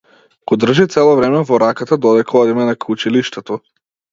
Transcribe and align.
Го 0.51 0.55
држи 0.63 0.85
цело 0.95 1.11
време 1.19 1.43
во 1.51 1.61
раката 1.65 1.99
додека 2.07 2.41
одиме 2.43 2.69
накај 2.71 2.99
училиштето. 2.99 3.63